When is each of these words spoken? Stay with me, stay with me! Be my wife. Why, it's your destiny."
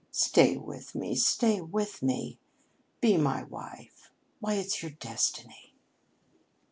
Stay 0.09 0.57
with 0.57 0.95
me, 0.95 1.13
stay 1.13 1.61
with 1.61 2.01
me! 2.01 2.39
Be 3.01 3.17
my 3.17 3.43
wife. 3.43 4.09
Why, 4.39 4.55
it's 4.55 4.81
your 4.81 4.93
destiny." 4.93 5.75